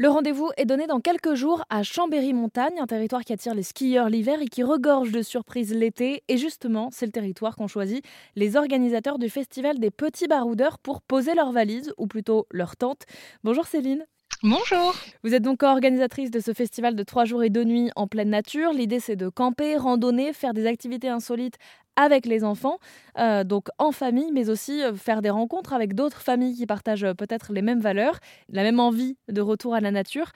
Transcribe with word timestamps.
Le 0.00 0.08
rendez-vous 0.08 0.50
est 0.56 0.64
donné 0.64 0.86
dans 0.86 1.00
quelques 1.00 1.34
jours 1.34 1.62
à 1.68 1.82
Chambéry-Montagne, 1.82 2.80
un 2.80 2.86
territoire 2.86 3.22
qui 3.22 3.34
attire 3.34 3.54
les 3.54 3.62
skieurs 3.62 4.08
l'hiver 4.08 4.40
et 4.40 4.46
qui 4.46 4.62
regorge 4.62 5.12
de 5.12 5.20
surprises 5.20 5.74
l'été. 5.74 6.22
Et 6.28 6.38
justement, 6.38 6.88
c'est 6.90 7.04
le 7.04 7.12
territoire 7.12 7.54
qu'ont 7.54 7.68
choisi 7.68 8.00
les 8.34 8.56
organisateurs 8.56 9.18
du 9.18 9.28
festival 9.28 9.78
des 9.78 9.90
petits 9.90 10.26
baroudeurs 10.26 10.78
pour 10.78 11.02
poser 11.02 11.34
leurs 11.34 11.52
valises, 11.52 11.92
ou 11.98 12.06
plutôt 12.06 12.46
leurs 12.50 12.78
tentes. 12.78 13.04
Bonjour 13.44 13.66
Céline. 13.66 14.06
Bonjour. 14.42 14.94
Vous 15.22 15.34
êtes 15.34 15.42
donc 15.42 15.62
organisatrice 15.62 16.30
de 16.30 16.40
ce 16.40 16.54
festival 16.54 16.96
de 16.96 17.02
trois 17.02 17.26
jours 17.26 17.44
et 17.44 17.50
deux 17.50 17.64
nuits 17.64 17.90
en 17.94 18.06
pleine 18.06 18.30
nature. 18.30 18.72
L'idée, 18.72 18.98
c'est 18.98 19.14
de 19.14 19.28
camper, 19.28 19.76
randonner, 19.76 20.32
faire 20.32 20.54
des 20.54 20.66
activités 20.66 21.10
insolites 21.10 21.58
avec 21.94 22.24
les 22.24 22.42
enfants, 22.42 22.78
euh, 23.18 23.44
donc 23.44 23.68
en 23.76 23.92
famille, 23.92 24.32
mais 24.32 24.48
aussi 24.48 24.82
euh, 24.82 24.94
faire 24.94 25.20
des 25.20 25.28
rencontres 25.28 25.74
avec 25.74 25.94
d'autres 25.94 26.22
familles 26.22 26.56
qui 26.56 26.64
partagent 26.64 27.04
euh, 27.04 27.12
peut-être 27.12 27.52
les 27.52 27.60
mêmes 27.60 27.80
valeurs, 27.80 28.18
la 28.48 28.62
même 28.62 28.80
envie 28.80 29.18
de 29.28 29.42
retour 29.42 29.74
à 29.74 29.80
la 29.80 29.90
nature. 29.90 30.32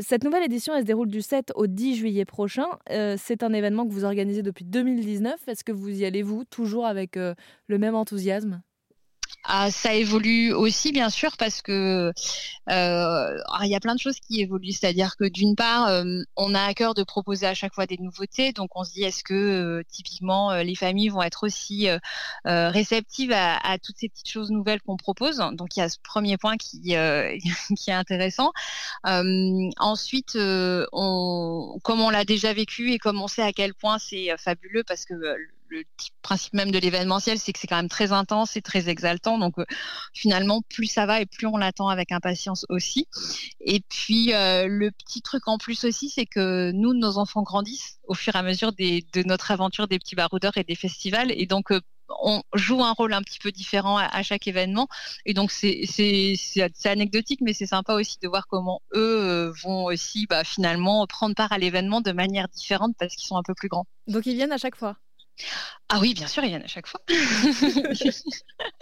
Cette 0.00 0.24
nouvelle 0.24 0.44
édition, 0.44 0.74
elle 0.74 0.82
se 0.82 0.86
déroule 0.86 1.08
du 1.08 1.20
7 1.20 1.52
au 1.54 1.66
10 1.66 1.96
juillet 1.96 2.24
prochain. 2.24 2.68
C'est 3.18 3.42
un 3.42 3.52
événement 3.52 3.86
que 3.86 3.92
vous 3.92 4.04
organisez 4.04 4.42
depuis 4.42 4.64
2019. 4.64 5.46
Est-ce 5.46 5.62
que 5.62 5.72
vous 5.72 5.90
y 5.90 6.06
allez, 6.06 6.22
vous, 6.22 6.44
toujours 6.44 6.86
avec 6.86 7.16
le 7.16 7.78
même 7.78 7.94
enthousiasme? 7.94 8.62
Ah, 9.44 9.72
ça 9.72 9.92
évolue 9.94 10.52
aussi, 10.52 10.92
bien 10.92 11.10
sûr, 11.10 11.36
parce 11.36 11.62
que 11.62 12.12
euh, 12.70 13.38
il 13.62 13.68
y 13.68 13.74
a 13.74 13.80
plein 13.80 13.94
de 13.96 14.00
choses 14.00 14.20
qui 14.20 14.40
évoluent. 14.40 14.70
C'est-à-dire 14.70 15.16
que 15.16 15.24
d'une 15.24 15.56
part, 15.56 15.88
euh, 15.88 16.22
on 16.36 16.54
a 16.54 16.62
à 16.62 16.74
cœur 16.74 16.94
de 16.94 17.02
proposer 17.02 17.46
à 17.46 17.54
chaque 17.54 17.74
fois 17.74 17.86
des 17.86 17.96
nouveautés. 17.98 18.52
Donc, 18.52 18.70
on 18.76 18.84
se 18.84 18.92
dit, 18.92 19.02
est-ce 19.02 19.24
que 19.24 19.34
euh, 19.34 19.82
typiquement 19.90 20.54
les 20.62 20.76
familles 20.76 21.08
vont 21.08 21.22
être 21.22 21.44
aussi 21.44 21.88
réceptives 22.44 23.32
à, 23.32 23.56
à, 23.56 23.78
toutes 23.78 23.96
ces 23.98 24.08
petites 24.08 24.28
choses 24.30 24.50
nouvelles 24.50 24.80
qu'on 24.80 24.96
propose? 24.96 25.38
Donc, 25.54 25.76
il 25.76 25.80
y 25.80 25.82
a 25.82 25.88
ce 25.88 25.98
premier 26.02 26.36
point 26.36 26.56
qui, 26.56 26.80
qui 27.76 27.90
est 27.90 27.92
intéressant. 27.92 28.52
ensuite, 29.04 30.38
on, 30.92 31.78
comme 31.82 32.00
on 32.00 32.10
l'a 32.10 32.24
déjà 32.24 32.52
vécu 32.52 32.92
et 32.92 32.98
comme 32.98 33.20
on 33.20 33.28
sait 33.28 33.42
à 33.42 33.52
quel 33.52 33.74
point 33.74 33.98
c'est 33.98 34.28
fabuleux, 34.38 34.84
parce 34.86 35.04
que 35.04 35.14
le 35.72 35.84
principe 36.20 36.52
même 36.52 36.70
de 36.70 36.78
l'événementiel, 36.78 37.38
c'est 37.38 37.52
que 37.52 37.58
c'est 37.58 37.66
quand 37.66 37.76
même 37.76 37.88
très 37.88 38.12
intense 38.12 38.56
et 38.56 38.62
très 38.62 38.88
exaltant. 38.88 39.38
Donc 39.38 39.58
euh, 39.58 39.64
finalement, 40.12 40.62
plus 40.68 40.86
ça 40.86 41.06
va 41.06 41.20
et 41.20 41.26
plus 41.26 41.46
on 41.46 41.56
l'attend 41.56 41.88
avec 41.88 42.12
impatience 42.12 42.66
aussi. 42.68 43.06
Et 43.60 43.80
puis 43.88 44.34
euh, 44.34 44.66
le 44.68 44.90
petit 44.90 45.22
truc 45.22 45.48
en 45.48 45.58
plus 45.58 45.84
aussi, 45.84 46.10
c'est 46.10 46.26
que 46.26 46.70
nous, 46.72 46.92
nos 46.94 47.18
enfants 47.18 47.42
grandissent 47.42 47.98
au 48.04 48.14
fur 48.14 48.36
et 48.36 48.38
à 48.38 48.42
mesure 48.42 48.72
de 48.72 49.26
notre 49.26 49.50
aventure 49.50 49.88
des 49.88 49.98
petits 49.98 50.14
baroudeurs 50.14 50.56
et 50.56 50.64
des 50.64 50.74
festivals. 50.74 51.32
Et 51.32 51.46
donc 51.46 51.72
euh, 51.72 51.80
on 52.22 52.42
joue 52.52 52.84
un 52.84 52.92
rôle 52.92 53.14
un 53.14 53.22
petit 53.22 53.38
peu 53.38 53.50
différent 53.50 53.96
à, 53.96 54.22
chaque 54.22 54.46
événement. 54.46 54.86
Et 55.24 55.32
donc, 55.32 55.50
c'est 55.50 55.86
anecdotique, 56.84 57.40
mais 57.40 57.54
c'est 57.54 57.66
sympa 57.66 57.94
aussi 57.94 58.18
de 58.22 58.28
voir 58.28 58.46
comment 58.48 58.82
eux 58.94 59.50
vont 59.62 59.84
aussi 59.84 60.26
bah, 60.26 60.44
finalement 60.44 61.06
prendre 61.06 61.34
part 61.34 61.52
à 61.52 61.58
l'événement 61.58 62.02
de 62.02 62.12
manière 62.12 62.48
différente 62.48 62.94
parce 62.98 63.14
qu'ils 63.16 63.26
sont 63.26 63.38
un 63.38 63.42
peu 63.42 63.54
plus 63.54 63.68
grands. 63.68 63.86
Donc, 64.08 64.26
ils 64.26 64.34
viennent 64.34 64.52
à 64.52 64.58
chaque 64.58 64.76
fois 64.76 64.98
ah 65.88 65.98
oui, 66.00 66.14
bien 66.14 66.26
sûr, 66.26 66.42
ils 66.44 66.48
viennent 66.48 66.62
à 66.62 66.68
chaque 66.68 66.86
fois. 66.86 67.00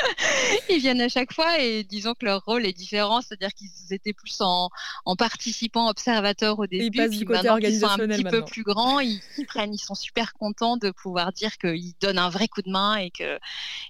ils 0.68 0.78
viennent 0.78 1.00
à 1.00 1.08
chaque 1.08 1.32
fois 1.32 1.60
et 1.60 1.84
disons 1.84 2.14
que 2.14 2.24
leur 2.24 2.44
rôle 2.44 2.66
est 2.66 2.72
différent, 2.72 3.20
c'est-à-dire 3.20 3.52
qu'ils 3.54 3.68
étaient 3.90 4.12
plus 4.12 4.40
en, 4.40 4.70
participant, 5.16 5.88
observateurs 5.88 6.58
au 6.58 6.66
début. 6.66 7.08
ils 7.10 7.18
du 7.18 7.24
côté 7.24 7.48
organisationnel 7.48 8.16
sont 8.18 8.24
un 8.24 8.30
petit 8.30 8.36
peu 8.36 8.44
plus 8.44 8.62
grands, 8.62 9.00
ils, 9.00 9.20
prennent, 9.46 9.74
ils 9.74 9.78
sont 9.78 9.94
super 9.94 10.32
contents 10.34 10.76
de 10.76 10.90
pouvoir 10.90 11.32
dire 11.32 11.58
qu'ils 11.58 11.92
donnent 12.00 12.18
un 12.18 12.30
vrai 12.30 12.48
coup 12.48 12.62
de 12.62 12.70
main 12.70 12.96
et 12.96 13.10
que, 13.10 13.38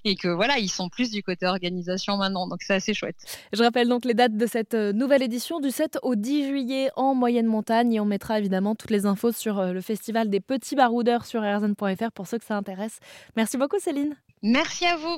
et 0.03 0.15
que 0.15 0.27
voilà, 0.27 0.59
ils 0.59 0.69
sont 0.69 0.89
plus 0.89 1.11
du 1.11 1.23
côté 1.23 1.45
organisation 1.45 2.17
maintenant. 2.17 2.47
Donc 2.47 2.61
c'est 2.61 2.73
assez 2.73 2.93
chouette. 2.93 3.15
Je 3.53 3.63
rappelle 3.63 3.87
donc 3.87 4.05
les 4.05 4.13
dates 4.13 4.37
de 4.37 4.45
cette 4.45 4.73
euh, 4.73 4.93
nouvelle 4.93 5.23
édition 5.23 5.59
du 5.59 5.71
7 5.71 5.99
au 6.03 6.15
10 6.15 6.47
juillet 6.47 6.89
en 6.95 7.15
moyenne 7.15 7.45
montagne 7.45 7.93
et 7.93 7.99
on 7.99 8.05
mettra 8.05 8.39
évidemment 8.39 8.75
toutes 8.75 8.91
les 8.91 9.05
infos 9.05 9.31
sur 9.31 9.59
euh, 9.59 9.73
le 9.73 9.81
festival 9.81 10.29
des 10.29 10.39
petits 10.39 10.75
baroudeurs 10.75 11.25
sur 11.25 11.41
rzn.fr 11.41 12.11
pour 12.13 12.27
ceux 12.27 12.37
que 12.37 12.45
ça 12.45 12.55
intéresse. 12.55 12.99
Merci 13.35 13.57
beaucoup 13.57 13.79
Céline. 13.79 14.15
Merci 14.43 14.85
à 14.85 14.95
vous. 14.95 15.17